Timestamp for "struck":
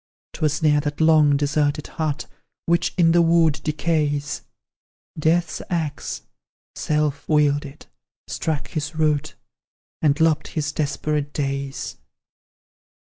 8.27-8.69